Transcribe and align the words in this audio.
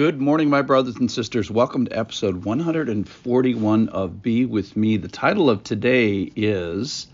Good 0.00 0.18
morning, 0.18 0.48
my 0.48 0.62
brothers 0.62 0.96
and 0.96 1.10
sisters. 1.10 1.50
Welcome 1.50 1.84
to 1.84 1.98
episode 1.98 2.46
141 2.46 3.88
of 3.90 4.22
Be 4.22 4.46
With 4.46 4.74
Me. 4.74 4.96
The 4.96 5.08
title 5.08 5.50
of 5.50 5.62
today 5.62 6.32
is 6.34 7.06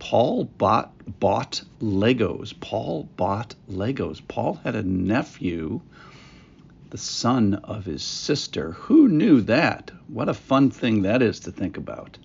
Paul 0.00 0.46
Bought, 0.58 0.90
bought 1.20 1.62
Legos. 1.80 2.52
Paul 2.58 3.08
bought 3.16 3.54
Legos. 3.70 4.20
Paul 4.26 4.54
had 4.64 4.74
a 4.74 4.82
nephew, 4.82 5.80
the 6.90 6.98
son 6.98 7.60
of 7.62 7.84
his 7.84 8.02
sister. 8.02 8.72
Who 8.72 9.06
knew 9.06 9.40
that? 9.42 9.92
What 10.08 10.28
a 10.28 10.34
fun 10.34 10.72
thing 10.72 11.02
that 11.02 11.22
is 11.22 11.38
to 11.40 11.52
think 11.52 11.76
about. 11.76 12.18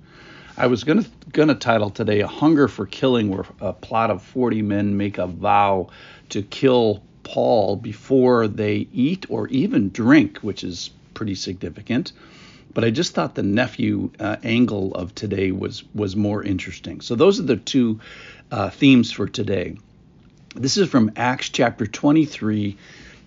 I 0.57 0.65
was 0.65 0.83
going 0.83 1.05
to 1.31 1.55
title 1.55 1.91
today 1.91 2.21
"A 2.21 2.27
Hunger 2.27 2.67
for 2.67 2.87
Killing," 2.87 3.29
where 3.29 3.45
a 3.59 3.71
plot 3.71 4.09
of 4.09 4.23
40 4.23 4.63
men 4.63 4.97
make 4.97 5.19
a 5.19 5.27
vow 5.27 5.89
to 6.29 6.41
kill 6.41 7.03
Paul 7.23 7.75
before 7.75 8.47
they 8.47 8.87
eat 8.93 9.25
or 9.29 9.47
even 9.49 9.89
drink, 9.89 10.39
which 10.39 10.63
is 10.63 10.91
pretty 11.13 11.35
significant. 11.35 12.13
But 12.73 12.83
I 12.85 12.89
just 12.89 13.13
thought 13.13 13.35
the 13.35 13.43
nephew 13.43 14.11
uh, 14.19 14.37
angle 14.43 14.93
of 14.95 15.13
today 15.13 15.51
was 15.51 15.83
was 15.93 16.15
more 16.15 16.41
interesting. 16.41 17.01
So 17.01 17.15
those 17.15 17.39
are 17.39 17.43
the 17.43 17.57
two 17.57 17.99
uh, 18.51 18.69
themes 18.69 19.11
for 19.11 19.27
today. 19.27 19.77
This 20.55 20.77
is 20.77 20.89
from 20.89 21.11
Acts 21.15 21.49
chapter 21.49 21.85
23, 21.87 22.77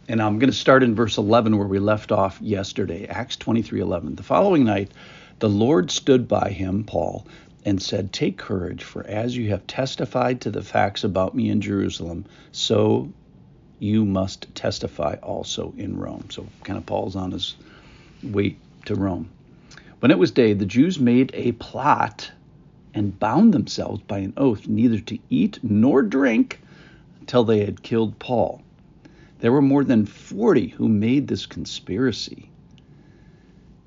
and 0.09 0.21
I'm 0.21 0.39
going 0.39 0.51
to 0.51 0.57
start 0.57 0.83
in 0.83 0.95
verse 0.95 1.17
11 1.17 1.57
where 1.57 1.67
we 1.67 1.79
left 1.79 2.13
off 2.13 2.39
yesterday. 2.41 3.07
Acts 3.07 3.37
23:11. 3.37 4.17
The 4.17 4.23
following 4.23 4.65
night, 4.65 4.93
the 5.39 5.49
Lord 5.49 5.91
stood 5.91 6.29
by 6.29 6.51
him, 6.51 6.85
Paul, 6.85 7.27
and 7.65 7.81
said, 7.83 8.13
Take 8.13 8.37
courage, 8.37 8.83
for 8.83 9.07
as 9.07 9.37
you 9.37 9.51
have 9.51 9.67
testified 9.67 10.43
to 10.43 10.51
the 10.51 10.63
facts 10.63 11.05
about 11.05 11.35
me 11.35 11.49
in 11.49 11.61
Jerusalem, 11.61 12.25
so 12.53 13.11
you 13.79 14.05
must 14.05 14.55
testify 14.55 15.17
also 15.23 15.75
in 15.77 15.97
Rome. 15.97 16.27
So, 16.31 16.47
kind 16.63 16.79
of 16.79 16.87
Paul's 16.87 17.17
on 17.17 17.33
his 17.33 17.57
way 18.23 18.57
to 18.87 18.95
Rome. 18.95 19.29
When 20.01 20.11
it 20.11 20.19
was 20.19 20.31
day, 20.31 20.53
the 20.53 20.67
Jews 20.67 20.99
made 20.99 21.31
a 21.35 21.53
plot 21.53 22.31
and 22.95 23.19
bound 23.19 23.53
themselves 23.53 24.03
by 24.03 24.19
an 24.19 24.35
oath 24.37 24.69
neither 24.69 25.01
to 25.01 25.19
eat 25.31 25.59
nor 25.63 26.03
drink 26.03 26.61
until 27.21 27.45
they 27.45 27.65
had 27.65 27.83
killed 27.83 28.19
Paul. 28.19 28.63
There 29.41 29.53
were 29.53 29.63
more 29.63 29.85
than 29.85 30.07
40 30.07 30.69
who 30.69 30.89
made 30.89 31.27
this 31.27 31.47
conspiracy. 31.47 32.51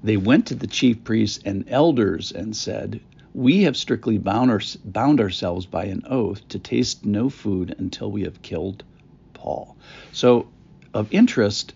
They 0.03 0.17
went 0.17 0.45
to 0.47 0.55
the 0.55 0.67
chief 0.67 1.03
priests 1.03 1.41
and 1.45 1.65
elders 1.67 2.31
and 2.31 2.55
said, 2.55 2.99
We 3.33 3.63
have 3.63 3.77
strictly 3.77 4.17
bound, 4.17 4.51
our, 4.51 4.61
bound 4.85 5.19
ourselves 5.19 5.65
by 5.65 5.85
an 5.85 6.03
oath 6.07 6.47
to 6.49 6.59
taste 6.59 7.05
no 7.05 7.29
food 7.29 7.75
until 7.77 8.11
we 8.11 8.23
have 8.23 8.41
killed 8.41 8.83
Paul. 9.37 9.75
So, 10.11 10.47
of 10.93 11.13
interest, 11.13 11.73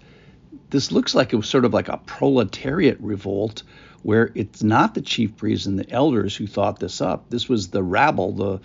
this 0.69 0.91
looks 0.91 1.13
like 1.13 1.33
it 1.33 1.35
was 1.35 1.47
sort 1.47 1.65
of 1.65 1.73
like 1.73 1.89
a 1.89 1.97
proletariat 1.97 2.97
revolt 2.99 3.63
where 4.03 4.31
it's 4.35 4.63
not 4.63 4.93
the 4.93 5.01
chief 5.01 5.37
priests 5.37 5.67
and 5.67 5.77
the 5.77 5.89
elders 5.91 6.35
who 6.35 6.47
thought 6.47 6.79
this 6.79 7.01
up. 7.01 7.29
This 7.29 7.47
was 7.47 7.69
the 7.69 7.83
rabble, 7.83 8.31
the 8.33 8.59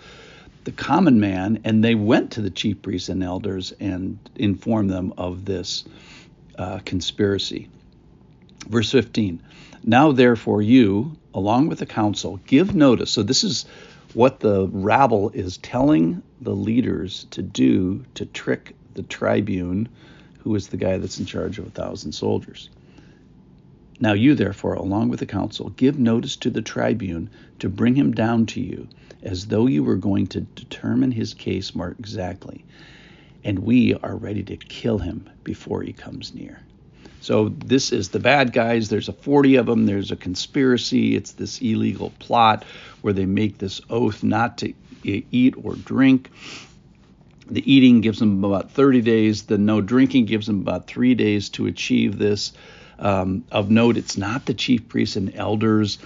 the 0.63 0.71
common 0.73 1.21
man, 1.21 1.61
and 1.63 1.81
they 1.81 1.95
went 1.95 2.31
to 2.31 2.41
the 2.41 2.49
chief 2.49 2.81
priests 2.81 3.07
and 3.07 3.23
elders 3.23 3.71
and 3.79 4.19
informed 4.35 4.89
them 4.89 5.13
of 5.17 5.45
this 5.45 5.85
uh, 6.57 6.79
conspiracy. 6.79 7.69
Verse 8.67 8.91
15. 8.91 9.41
Now 9.85 10.11
therefore 10.11 10.61
you, 10.61 11.15
along 11.33 11.69
with 11.69 11.79
the 11.79 11.85
council, 11.85 12.41
give 12.45 12.75
notice. 12.75 13.11
So 13.11 13.23
this 13.23 13.45
is 13.45 13.65
what 14.17 14.39
the 14.39 14.67
rabble 14.69 15.29
is 15.35 15.57
telling 15.57 16.23
the 16.41 16.55
leaders 16.55 17.27
to 17.29 17.39
do 17.43 18.03
to 18.15 18.25
trick 18.25 18.75
the 18.95 19.03
tribune, 19.03 19.87
who 20.39 20.55
is 20.55 20.69
the 20.69 20.75
guy 20.75 20.97
that's 20.97 21.19
in 21.19 21.25
charge 21.27 21.59
of 21.59 21.67
a 21.67 21.69
thousand 21.69 22.11
soldiers. 22.11 22.71
Now 23.99 24.13
you, 24.13 24.33
therefore, 24.33 24.73
along 24.73 25.09
with 25.09 25.19
the 25.19 25.27
council, 25.27 25.69
give 25.69 25.99
notice 25.99 26.35
to 26.37 26.49
the 26.49 26.63
tribune 26.63 27.29
to 27.59 27.69
bring 27.69 27.93
him 27.93 28.11
down 28.11 28.47
to 28.47 28.59
you, 28.59 28.87
as 29.21 29.45
though 29.45 29.67
you 29.67 29.83
were 29.83 29.97
going 29.97 30.25
to 30.29 30.41
determine 30.41 31.11
his 31.11 31.35
case 31.35 31.75
more 31.75 31.95
exactly. 31.99 32.65
And 33.43 33.59
we 33.59 33.93
are 33.93 34.15
ready 34.15 34.41
to 34.45 34.57
kill 34.57 34.97
him 34.97 35.29
before 35.43 35.83
he 35.83 35.93
comes 35.93 36.33
near. 36.33 36.63
So 37.27 37.49
this 37.49 37.91
is 37.91 38.07
the 38.07 38.21
bad 38.21 38.53
guys. 38.53 38.87
There's 38.87 39.09
a 39.09 39.11
40 39.11 39.57
of 39.57 39.65
them. 39.65 39.85
There's 39.85 40.11
a 40.11 40.15
conspiracy. 40.15 41.13
It's 41.13 41.33
this 41.33 41.59
illegal 41.59 42.13
plot 42.19 42.63
where 43.01 43.11
they 43.11 43.25
make 43.25 43.57
this 43.57 43.81
oath 43.89 44.23
not 44.23 44.59
to 44.59 44.73
eat 45.03 45.55
or 45.61 45.75
drink. 45.75 46.31
The 47.47 47.69
eating 47.69 47.99
gives 47.99 48.19
them 48.19 48.45
about 48.45 48.71
30 48.71 49.01
days. 49.01 49.43
The 49.43 49.57
no 49.57 49.81
drinking 49.81 50.27
gives 50.27 50.47
them 50.47 50.61
about 50.61 50.87
three 50.87 51.15
days 51.15 51.49
to 51.49 51.65
achieve 51.65 52.17
this. 52.17 52.53
Um, 52.97 53.43
of 53.51 53.69
note, 53.69 53.97
it's 53.97 54.15
not 54.15 54.45
the 54.45 54.53
chief 54.53 54.87
priests 54.87 55.17
and 55.17 55.35
elders, 55.35 55.99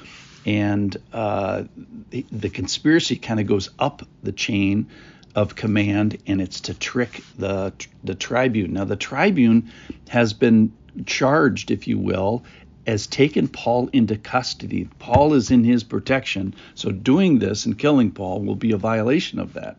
and 0.47 0.97
uh, 1.13 1.65
the, 2.09 2.25
the 2.31 2.49
conspiracy 2.49 3.17
kind 3.17 3.39
of 3.39 3.45
goes 3.45 3.69
up 3.77 4.01
the 4.23 4.31
chain 4.31 4.87
of 5.35 5.55
command, 5.55 6.17
and 6.25 6.41
it's 6.41 6.61
to 6.61 6.73
trick 6.73 7.21
the 7.37 7.73
the 8.03 8.15
tribune. 8.15 8.73
Now, 8.73 8.85
the 8.85 8.95
tribune 8.95 9.71
has 10.09 10.33
been 10.33 10.73
charged, 11.05 11.71
if 11.71 11.87
you 11.87 11.97
will, 11.97 12.43
as 12.87 13.07
taken 13.07 13.47
Paul 13.47 13.89
into 13.93 14.17
custody. 14.17 14.87
Paul 14.99 15.33
is 15.33 15.51
in 15.51 15.63
his 15.63 15.83
protection, 15.83 16.55
so 16.75 16.91
doing 16.91 17.39
this 17.39 17.65
and 17.65 17.77
killing 17.77 18.11
Paul 18.11 18.41
will 18.41 18.55
be 18.55 18.71
a 18.71 18.77
violation 18.77 19.39
of 19.39 19.53
that. 19.53 19.77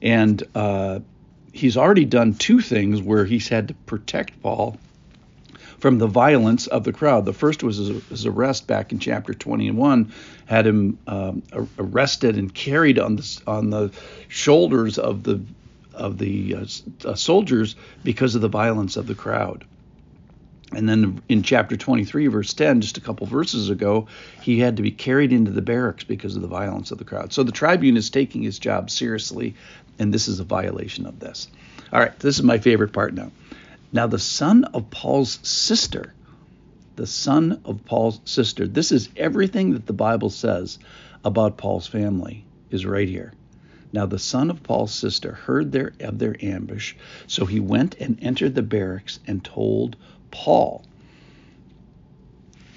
And 0.00 0.42
uh, 0.54 1.00
he's 1.52 1.76
already 1.76 2.04
done 2.04 2.34
two 2.34 2.60
things 2.60 3.00
where 3.00 3.24
he's 3.24 3.48
had 3.48 3.68
to 3.68 3.74
protect 3.74 4.42
Paul 4.42 4.76
from 5.78 5.98
the 5.98 6.06
violence 6.06 6.66
of 6.68 6.84
the 6.84 6.92
crowd. 6.92 7.24
The 7.24 7.32
first 7.32 7.62
was 7.62 7.76
his, 7.76 8.26
arrest 8.26 8.66
back 8.66 8.92
in 8.92 8.98
chapter 8.98 9.34
21, 9.34 10.12
had 10.46 10.66
him 10.66 10.98
um, 11.06 11.42
arrested 11.78 12.36
and 12.36 12.52
carried 12.52 12.98
on 12.98 13.16
the 13.16 13.42
on 13.46 13.70
the 13.70 13.90
shoulders 14.28 14.98
of 14.98 15.24
the 15.24 15.42
of 15.94 16.18
the 16.18 16.56
uh, 16.56 17.08
uh, 17.08 17.14
soldiers 17.14 17.76
because 18.04 18.34
of 18.34 18.40
the 18.40 18.48
violence 18.48 18.96
of 18.96 19.06
the 19.06 19.14
crowd. 19.14 19.64
And 20.74 20.88
then 20.88 21.22
in 21.28 21.42
chapter 21.42 21.76
23, 21.76 22.28
verse 22.28 22.54
10, 22.54 22.80
just 22.80 22.96
a 22.96 23.00
couple 23.00 23.26
verses 23.26 23.68
ago, 23.68 24.06
he 24.40 24.58
had 24.58 24.76
to 24.78 24.82
be 24.82 24.90
carried 24.90 25.32
into 25.32 25.50
the 25.50 25.62
barracks 25.62 26.04
because 26.04 26.34
of 26.34 26.42
the 26.42 26.48
violence 26.48 26.90
of 26.90 26.98
the 26.98 27.04
crowd. 27.04 27.32
So 27.32 27.42
the 27.42 27.52
tribune 27.52 27.96
is 27.96 28.10
taking 28.10 28.42
his 28.42 28.58
job 28.58 28.90
seriously, 28.90 29.54
and 29.98 30.12
this 30.12 30.28
is 30.28 30.40
a 30.40 30.44
violation 30.44 31.06
of 31.06 31.20
this. 31.20 31.48
All 31.92 32.00
right, 32.00 32.18
this 32.20 32.36
is 32.36 32.42
my 32.42 32.58
favorite 32.58 32.92
part 32.92 33.12
now. 33.12 33.30
Now, 33.92 34.06
the 34.06 34.18
son 34.18 34.64
of 34.64 34.90
Paul's 34.90 35.38
sister, 35.42 36.14
the 36.96 37.06
son 37.06 37.60
of 37.66 37.84
Paul's 37.84 38.20
sister, 38.24 38.66
this 38.66 38.92
is 38.92 39.10
everything 39.16 39.74
that 39.74 39.86
the 39.86 39.92
Bible 39.92 40.30
says 40.30 40.78
about 41.24 41.58
Paul's 41.58 41.86
family, 41.86 42.44
is 42.70 42.86
right 42.86 43.08
here. 43.08 43.34
Now 43.92 44.06
the 44.06 44.18
son 44.18 44.50
of 44.50 44.62
Paul's 44.62 44.94
sister 44.94 45.32
heard 45.32 45.72
their, 45.72 45.92
of 46.00 46.18
their 46.18 46.36
ambush, 46.42 46.94
so 47.26 47.44
he 47.44 47.60
went 47.60 47.96
and 48.00 48.18
entered 48.22 48.54
the 48.54 48.62
barracks 48.62 49.20
and 49.26 49.44
told 49.44 49.96
Paul. 50.30 50.84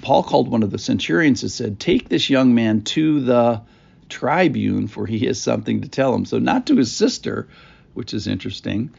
Paul 0.01 0.23
called 0.23 0.49
one 0.49 0.61
of 0.61 0.71
the 0.71 0.77
centurions 0.77 1.41
and 1.41 1.51
said, 1.51 1.79
Take 1.79 2.09
this 2.09 2.29
young 2.29 2.53
man 2.53 2.81
to 2.81 3.21
the 3.21 3.61
tribune, 4.09 4.87
for 4.87 5.07
he 5.07 5.25
has 5.25 5.41
something 5.41 5.81
to 5.81 5.87
tell 5.87 6.13
him. 6.13 6.25
So 6.25 6.37
not 6.37 6.67
to 6.67 6.75
his 6.75 6.91
sister, 6.91 7.47
which 7.93 8.13
is 8.13 8.27
interesting, 8.27 8.91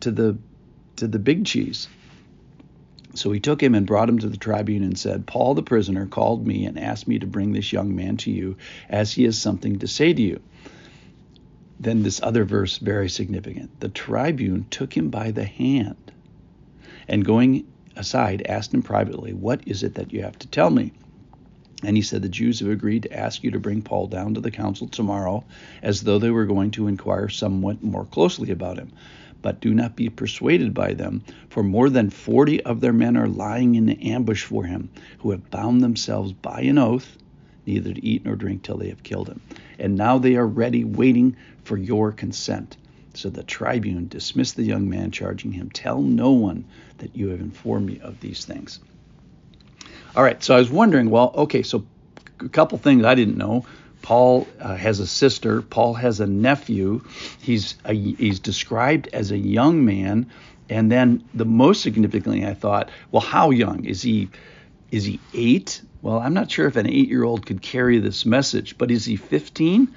to 0.00 0.10
the 0.10 0.38
to 0.96 1.06
the 1.06 1.18
big 1.18 1.44
cheese. 1.44 1.88
So 3.14 3.32
he 3.32 3.40
took 3.40 3.62
him 3.62 3.74
and 3.74 3.86
brought 3.86 4.08
him 4.08 4.18
to 4.20 4.28
the 4.28 4.36
tribune 4.36 4.82
and 4.82 4.98
said, 4.98 5.26
Paul 5.26 5.54
the 5.54 5.62
prisoner 5.62 6.06
called 6.06 6.46
me 6.46 6.64
and 6.64 6.78
asked 6.78 7.08
me 7.08 7.18
to 7.18 7.26
bring 7.26 7.52
this 7.52 7.72
young 7.72 7.94
man 7.94 8.16
to 8.18 8.30
you, 8.30 8.56
as 8.88 9.12
he 9.12 9.24
has 9.24 9.36
something 9.38 9.78
to 9.80 9.86
say 9.86 10.12
to 10.12 10.22
you. 10.22 10.40
Then 11.78 12.02
this 12.02 12.20
other 12.22 12.44
verse, 12.44 12.78
very 12.78 13.08
significant. 13.08 13.80
The 13.80 13.88
tribune 13.88 14.66
took 14.70 14.96
him 14.96 15.10
by 15.10 15.30
the 15.30 15.44
hand 15.44 16.12
and 17.08 17.24
going 17.24 17.66
aside 17.94 18.42
asked 18.48 18.74
him 18.74 18.82
privately, 18.82 19.32
What 19.32 19.60
is 19.66 19.82
it 19.82 19.94
that 19.94 20.12
you 20.12 20.22
have 20.22 20.38
to 20.40 20.48
tell 20.48 20.70
me? 20.70 20.92
And 21.82 21.96
he 21.96 22.02
said, 22.02 22.22
The 22.22 22.28
Jews 22.28 22.60
have 22.60 22.68
agreed 22.70 23.02
to 23.04 23.16
ask 23.16 23.44
you 23.44 23.50
to 23.50 23.60
bring 23.60 23.82
Paul 23.82 24.06
down 24.06 24.34
to 24.34 24.40
the 24.40 24.50
council 24.50 24.88
tomorrow, 24.88 25.44
as 25.82 26.02
though 26.02 26.18
they 26.18 26.30
were 26.30 26.46
going 26.46 26.70
to 26.72 26.88
inquire 26.88 27.28
somewhat 27.28 27.82
more 27.82 28.06
closely 28.06 28.50
about 28.50 28.78
him. 28.78 28.90
But 29.42 29.60
do 29.60 29.74
not 29.74 29.94
be 29.94 30.08
persuaded 30.08 30.72
by 30.74 30.94
them, 30.94 31.22
for 31.50 31.62
more 31.62 31.90
than 31.90 32.10
forty 32.10 32.62
of 32.62 32.80
their 32.80 32.92
men 32.92 33.16
are 33.16 33.28
lying 33.28 33.74
in 33.74 33.90
ambush 33.90 34.44
for 34.44 34.64
him, 34.64 34.88
who 35.18 35.30
have 35.30 35.50
bound 35.50 35.82
themselves 35.82 36.32
by 36.32 36.62
an 36.62 36.78
oath 36.78 37.18
neither 37.66 37.92
to 37.92 38.04
eat 38.04 38.24
nor 38.24 38.36
drink 38.36 38.62
till 38.62 38.78
they 38.78 38.88
have 38.88 39.02
killed 39.02 39.28
him. 39.28 39.40
And 39.78 39.96
now 39.96 40.18
they 40.18 40.36
are 40.36 40.46
ready, 40.46 40.84
waiting 40.84 41.36
for 41.64 41.76
your 41.76 42.12
consent. 42.12 42.76
So 43.14 43.30
the 43.30 43.42
tribune 43.42 44.08
dismissed 44.08 44.56
the 44.56 44.62
young 44.62 44.88
man, 44.90 45.10
charging 45.10 45.52
him, 45.52 45.70
Tell 45.70 46.02
no 46.02 46.32
one 46.32 46.64
that 46.98 47.16
you 47.16 47.28
have 47.28 47.40
informed 47.40 47.86
me 47.86 48.00
of 48.00 48.20
these 48.20 48.44
things. 48.44 48.80
All 50.14 50.22
right, 50.22 50.42
so 50.42 50.54
I 50.54 50.58
was 50.58 50.70
wondering, 50.70 51.10
well, 51.10 51.32
okay, 51.36 51.62
so 51.62 51.86
a 52.40 52.48
couple 52.48 52.78
things 52.78 53.04
I 53.04 53.14
didn't 53.14 53.36
know. 53.36 53.66
Paul 54.02 54.46
uh, 54.60 54.76
has 54.76 55.00
a 55.00 55.06
sister. 55.06 55.62
Paul 55.62 55.94
has 55.94 56.20
a 56.20 56.26
nephew. 56.26 57.02
He's 57.40 57.74
a, 57.84 57.92
he's 57.92 58.38
described 58.38 59.08
as 59.12 59.30
a 59.30 59.38
young 59.38 59.84
man, 59.84 60.30
And 60.68 60.90
then 60.92 61.24
the 61.34 61.44
most 61.44 61.82
significantly, 61.82 62.46
I 62.46 62.54
thought, 62.54 62.90
well, 63.10 63.22
how 63.22 63.50
young 63.50 63.84
is 63.84 64.02
he? 64.02 64.28
Is 64.96 65.04
he 65.04 65.20
eight? 65.34 65.82
Well, 66.00 66.18
I'm 66.20 66.32
not 66.32 66.50
sure 66.50 66.66
if 66.66 66.76
an 66.76 66.88
eight-year-old 66.88 67.44
could 67.44 67.60
carry 67.60 67.98
this 67.98 68.24
message, 68.24 68.78
but 68.78 68.90
is 68.90 69.04
he 69.04 69.16
15? 69.16 69.94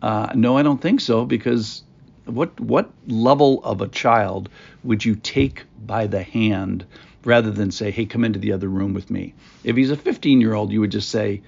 Uh, 0.00 0.32
no, 0.34 0.56
I 0.56 0.62
don't 0.62 0.80
think 0.80 1.02
so, 1.02 1.26
because 1.26 1.82
what 2.24 2.58
what 2.58 2.88
level 3.06 3.62
of 3.62 3.82
a 3.82 3.88
child 3.88 4.48
would 4.84 5.04
you 5.04 5.16
take 5.16 5.64
by 5.84 6.06
the 6.06 6.22
hand 6.22 6.86
rather 7.24 7.50
than 7.50 7.70
say, 7.70 7.90
"Hey, 7.90 8.06
come 8.06 8.24
into 8.24 8.38
the 8.38 8.52
other 8.52 8.68
room 8.68 8.94
with 8.94 9.10
me"? 9.10 9.34
If 9.64 9.76
he's 9.76 9.90
a 9.90 9.98
15-year-old, 9.98 10.72
you 10.72 10.80
would 10.80 10.92
just 10.92 11.10
say, 11.10 11.42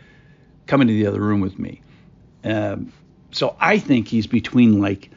"Come 0.67 0.83
into 0.83 0.93
the 0.93 1.07
other 1.07 1.23
room 1.23 1.41
with 1.41 1.59
me." 1.59 1.81
Um, 2.45 2.93
so 3.31 3.57
I 3.59 3.79
think 3.79 4.09
he's 4.09 4.27
between 4.27 4.83
like 4.83 5.11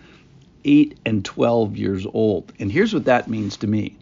8 0.63 0.97
and 1.05 1.25
12 1.25 1.75
years 1.75 2.07
old. 2.13 2.53
And 2.59 2.71
here's 2.71 2.93
what 2.93 3.03
that 3.05 3.27
means 3.27 3.57
to 3.57 3.67
me 3.67 3.97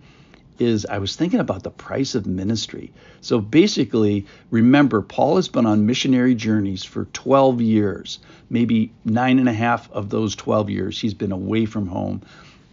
is 0.62 0.86
I 0.86 1.00
was 1.00 1.16
thinking 1.16 1.40
about 1.40 1.64
the 1.64 1.72
price 1.72 2.14
of 2.14 2.28
ministry. 2.28 2.94
So 3.20 3.40
basically, 3.40 4.28
remember, 4.52 5.02
Paul 5.02 5.38
has 5.38 5.48
been 5.48 5.66
on 5.66 5.88
missionary 5.88 6.36
journeys 6.36 6.84
for 6.84 7.06
12 7.06 7.62
years. 7.62 8.20
Maybe 8.50 8.94
nine 9.04 9.40
and 9.40 9.50
a 9.50 9.54
half 9.54 9.92
of 9.92 10.10
those 10.10 10.36
12 10.36 10.70
years, 10.70 11.02
he's 11.02 11.16
been 11.16 11.32
away 11.32 11.66
from 11.66 11.88
home. 11.88 12.22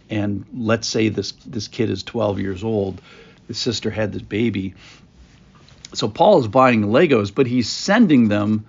And 0.09 0.45
let's 0.55 0.87
say 0.87 1.09
this 1.09 1.31
this 1.45 1.67
kid 1.67 1.89
is 1.89 2.03
12 2.03 2.39
years 2.39 2.63
old. 2.63 3.01
His 3.47 3.57
sister 3.57 3.89
had 3.89 4.13
this 4.13 4.21
baby. 4.21 4.75
So 5.93 6.07
Paul 6.07 6.39
is 6.39 6.47
buying 6.47 6.83
Legos, 6.83 7.33
but 7.33 7.47
he's 7.47 7.69
sending 7.69 8.27
them 8.27 8.65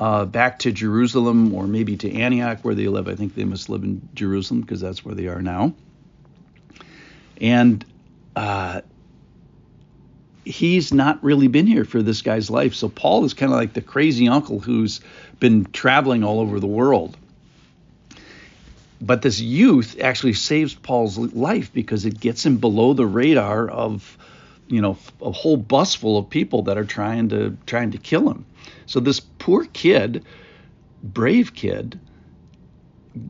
uh, 0.00 0.24
back 0.24 0.60
to 0.60 0.72
Jerusalem 0.72 1.54
or 1.54 1.68
maybe 1.68 1.96
to 1.98 2.12
Antioch 2.12 2.58
where 2.62 2.74
they 2.74 2.88
live. 2.88 3.06
I 3.06 3.14
think 3.14 3.36
they 3.36 3.44
must 3.44 3.68
live 3.68 3.84
in 3.84 4.08
Jerusalem 4.14 4.62
because 4.62 4.80
that's 4.80 5.04
where 5.04 5.14
they 5.14 5.28
are 5.28 5.40
now. 5.40 5.74
And 7.40 7.84
uh, 8.36 8.80
he's 10.44 10.92
not 10.92 11.22
really 11.22 11.48
been 11.48 11.66
here 11.66 11.84
for 11.84 12.02
this 12.02 12.22
guy's 12.22 12.50
life. 12.50 12.74
So 12.74 12.88
Paul 12.88 13.24
is 13.24 13.34
kind 13.34 13.52
of 13.52 13.58
like 13.58 13.72
the 13.72 13.80
crazy 13.80 14.28
uncle 14.28 14.60
who's 14.60 15.00
been 15.40 15.64
traveling 15.72 16.24
all 16.24 16.40
over 16.40 16.60
the 16.60 16.66
world. 16.66 17.16
But 19.00 19.22
this 19.22 19.40
youth 19.40 20.00
actually 20.00 20.34
saves 20.34 20.74
Paul's 20.74 21.18
life 21.18 21.72
because 21.72 22.06
it 22.06 22.20
gets 22.20 22.44
him 22.46 22.58
below 22.58 22.94
the 22.94 23.06
radar 23.06 23.68
of, 23.68 24.16
you 24.66 24.80
know, 24.80 24.96
a 25.20 25.30
whole 25.30 25.56
bus 25.56 25.94
full 25.94 26.16
of 26.16 26.30
people 26.30 26.62
that 26.62 26.78
are 26.78 26.84
trying 26.84 27.28
to 27.30 27.56
trying 27.66 27.90
to 27.90 27.98
kill 27.98 28.30
him. 28.30 28.46
So 28.86 29.00
this 29.00 29.20
poor 29.20 29.66
kid, 29.66 30.24
brave 31.02 31.54
kid, 31.54 31.98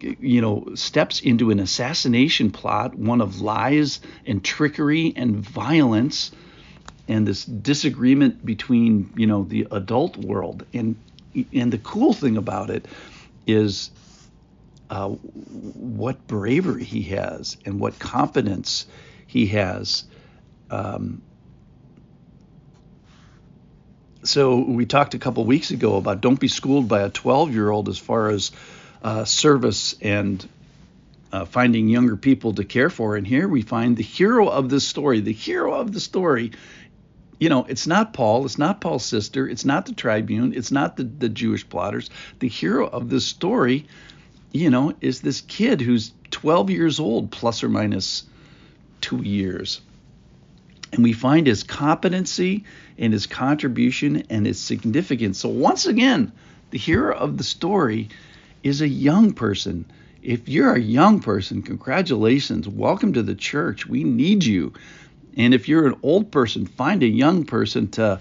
you 0.01 0.41
know, 0.41 0.75
steps 0.75 1.21
into 1.21 1.51
an 1.51 1.61
assassination 1.61 2.51
plot, 2.51 2.95
one 2.95 3.21
of 3.21 3.41
lies 3.41 4.01
and 4.27 4.43
trickery 4.43 5.13
and 5.15 5.37
violence, 5.37 6.31
and 7.07 7.27
this 7.27 7.45
disagreement 7.45 8.45
between, 8.45 9.13
you 9.17 9.27
know, 9.27 9.45
the 9.45 9.67
adult 9.71 10.17
world. 10.17 10.65
And 10.73 10.97
and 11.53 11.73
the 11.73 11.79
cool 11.79 12.13
thing 12.13 12.37
about 12.37 12.71
it 12.71 12.87
is 13.47 13.91
uh, 14.89 15.09
what 15.09 16.27
bravery 16.27 16.85
he 16.85 17.03
has 17.03 17.57
and 17.65 17.81
what 17.81 17.99
confidence 17.99 18.87
he 19.27 19.47
has. 19.47 20.05
Um, 20.71 21.23
so 24.23 24.61
we 24.61 24.87
talked 24.87 25.15
a 25.15 25.19
couple 25.19 25.45
weeks 25.45 25.71
ago 25.71 25.97
about 25.97 26.21
don't 26.21 26.41
be 26.41 26.49
schooled 26.49 26.89
by 26.89 27.01
a 27.01 27.11
12 27.11 27.53
year 27.53 27.71
old 27.71 27.89
as 27.89 27.99
far 27.99 28.31
as 28.31 28.53
uh, 29.05 29.25
service 29.27 29.95
and 30.01 30.49
uh, 31.31 31.45
finding 31.45 31.89
younger 31.89 32.17
people 32.17 32.55
to 32.55 32.65
care 32.65 32.89
for. 32.89 33.17
And 33.17 33.27
here 33.27 33.47
we 33.47 33.61
find 33.61 33.97
the 33.97 34.03
hero 34.03 34.49
of 34.49 34.71
this 34.71 34.89
story. 34.89 35.21
The 35.21 35.33
hero 35.33 35.75
of 35.75 35.93
the 35.93 36.01
story, 36.01 36.53
you 37.39 37.51
know, 37.51 37.67
it's 37.69 37.87
not 37.87 38.15
Paul, 38.15 38.47
it's 38.47 38.56
not 38.56 38.81
Paul's 38.81 39.05
sister, 39.05 39.47
it's 39.47 39.65
not 39.65 39.85
the 39.85 39.93
tribune, 39.93 40.55
it's 40.55 40.73
not 40.73 40.97
the, 40.97 41.05
the 41.05 41.29
Jewish 41.29 41.69
plotters. 41.69 42.09
The 42.39 42.49
hero 42.49 42.87
of 42.87 43.11
this 43.11 43.27
story, 43.27 43.87
you 44.53 44.71
know, 44.71 44.95
is 45.03 45.21
this 45.21 45.43
kid 45.43 45.83
who's 45.83 46.12
12 46.31 46.71
years 46.71 46.99
old, 46.99 47.31
plus 47.31 47.62
or 47.62 47.69
minus 47.69 48.25
two 49.03 49.19
years. 49.19 49.83
And 50.93 51.03
we 51.03 51.12
find 51.12 51.47
his 51.47 51.62
competency 51.62 52.65
and 52.97 53.12
his 53.12 53.27
contribution 53.27 54.25
and 54.31 54.47
his 54.47 54.59
significance. 54.59 55.41
So, 55.41 55.49
once 55.49 55.85
again, 55.87 56.33
the 56.71 56.79
hero 56.79 57.15
of 57.15 57.37
the 57.37 57.45
story 57.45 58.09
is 58.65 58.81
a 58.81 58.89
young 58.89 59.33
person. 59.33 59.85
If 60.23 60.49
you're 60.49 60.75
a 60.75 60.81
young 60.81 61.21
person, 61.21 61.63
congratulations. 61.63 62.67
Welcome 62.67 63.13
to 63.13 63.23
the 63.23 63.35
church. 63.35 63.87
We 63.87 64.03
need 64.03 64.43
you. 64.43 64.73
And 65.37 65.53
if 65.53 65.69
you're 65.69 65.87
an 65.87 65.97
old 66.03 66.33
person, 66.33 66.67
find 66.67 67.03
a 67.03 67.07
young 67.07 67.45
person 67.45 67.89
to 67.93 68.21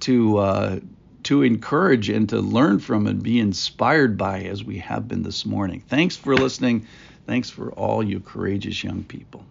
to 0.00 0.38
uh, 0.38 0.80
to 1.24 1.42
encourage 1.42 2.08
and 2.08 2.28
to 2.30 2.40
learn 2.40 2.78
from 2.78 3.06
and 3.06 3.22
be 3.22 3.38
inspired 3.38 4.16
by 4.16 4.42
as 4.42 4.64
we 4.64 4.78
have 4.78 5.06
been 5.06 5.22
this 5.22 5.44
morning. 5.44 5.82
Thanks 5.86 6.16
for 6.16 6.34
listening. 6.34 6.86
Thanks 7.26 7.50
for 7.50 7.70
all 7.72 8.02
you 8.02 8.20
courageous 8.20 8.82
young 8.82 9.04
people. 9.04 9.44